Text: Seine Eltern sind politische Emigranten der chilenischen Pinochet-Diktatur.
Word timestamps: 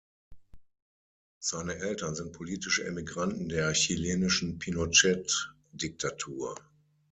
Seine 1.37 1.75
Eltern 1.77 2.15
sind 2.15 2.31
politische 2.33 2.85
Emigranten 2.87 3.49
der 3.49 3.71
chilenischen 3.73 4.57
Pinochet-Diktatur. 4.57 6.55